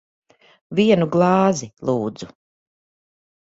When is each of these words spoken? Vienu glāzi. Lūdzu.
Vienu 0.79 1.07
glāzi. 1.17 1.71
Lūdzu. 1.91 2.33